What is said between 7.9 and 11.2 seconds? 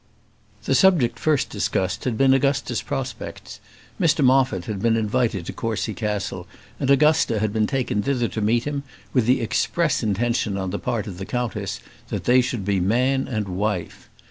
thither to meet him, with the express intention on the part of